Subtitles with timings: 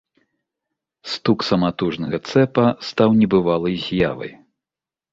[1.15, 4.39] Стук саматужнага цэпа стаў небывалай з'явай.